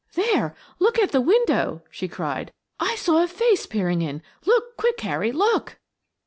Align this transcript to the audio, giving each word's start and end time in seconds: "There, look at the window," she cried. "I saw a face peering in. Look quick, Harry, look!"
"There, 0.15 0.55
look 0.79 0.97
at 0.97 1.11
the 1.11 1.21
window," 1.21 1.83
she 1.91 2.07
cried. 2.07 2.51
"I 2.79 2.95
saw 2.95 3.23
a 3.23 3.27
face 3.27 3.67
peering 3.67 4.01
in. 4.01 4.23
Look 4.47 4.75
quick, 4.75 4.99
Harry, 5.01 5.31
look!" 5.31 5.77